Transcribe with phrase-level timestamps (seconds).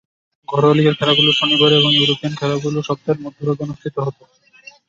[0.47, 4.17] ঘরোয়া লীগের খেলাগুলো শনিবারে এবং ইউরোপীয়ান খেলাগুলো সপ্তাহের মধ্যভাগে অনুষ্ঠিত হত।